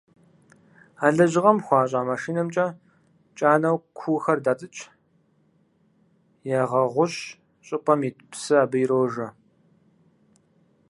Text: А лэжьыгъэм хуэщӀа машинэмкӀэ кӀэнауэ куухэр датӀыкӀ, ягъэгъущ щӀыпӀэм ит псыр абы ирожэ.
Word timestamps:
А 1.05 1.07
лэжьыгъэм 1.15 1.57
хуэщӀа 1.65 2.01
машинэмкӀэ 2.09 2.67
кӀэнауэ 3.37 3.81
куухэр 3.97 4.39
датӀыкӀ, 4.45 4.81
ягъэгъущ 6.59 7.15
щӀыпӀэм 7.65 7.99
ит 8.07 8.17
псыр 8.31 8.59
абы 8.63 8.77
ирожэ. 8.83 9.27